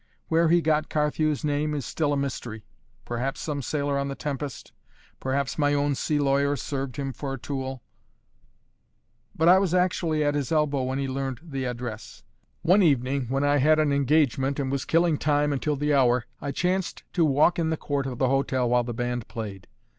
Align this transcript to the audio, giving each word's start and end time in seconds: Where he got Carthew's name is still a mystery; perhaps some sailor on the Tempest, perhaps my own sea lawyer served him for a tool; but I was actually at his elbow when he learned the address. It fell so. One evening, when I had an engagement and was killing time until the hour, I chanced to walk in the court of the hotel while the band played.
Where 0.29 0.47
he 0.49 0.61
got 0.63 0.89
Carthew's 0.89 1.43
name 1.43 1.75
is 1.75 1.85
still 1.85 2.11
a 2.11 2.17
mystery; 2.17 2.65
perhaps 3.05 3.39
some 3.39 3.61
sailor 3.61 3.99
on 3.99 4.07
the 4.07 4.15
Tempest, 4.15 4.71
perhaps 5.19 5.59
my 5.59 5.75
own 5.75 5.93
sea 5.93 6.17
lawyer 6.17 6.55
served 6.55 6.95
him 6.97 7.13
for 7.13 7.33
a 7.35 7.37
tool; 7.37 7.83
but 9.35 9.47
I 9.47 9.59
was 9.59 9.75
actually 9.75 10.23
at 10.23 10.33
his 10.33 10.51
elbow 10.51 10.81
when 10.81 10.97
he 10.97 11.07
learned 11.07 11.41
the 11.43 11.65
address. 11.65 12.15
It 12.15 12.15
fell 12.15 12.29
so. 12.69 12.71
One 12.71 12.81
evening, 12.81 13.25
when 13.27 13.43
I 13.43 13.57
had 13.57 13.77
an 13.77 13.93
engagement 13.93 14.59
and 14.59 14.71
was 14.71 14.85
killing 14.85 15.19
time 15.19 15.53
until 15.53 15.75
the 15.75 15.93
hour, 15.93 16.25
I 16.41 16.51
chanced 16.51 17.03
to 17.13 17.23
walk 17.23 17.59
in 17.59 17.69
the 17.69 17.77
court 17.77 18.07
of 18.07 18.17
the 18.17 18.27
hotel 18.29 18.67
while 18.67 18.83
the 18.83 18.95
band 18.95 19.27
played. 19.27 19.67